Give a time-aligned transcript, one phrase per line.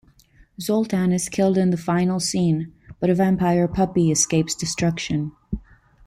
[0.59, 5.31] Zoltan is killed in the final scene, but a vampire puppy escapes destruction.